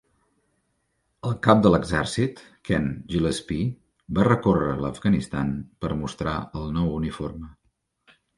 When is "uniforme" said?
6.97-7.53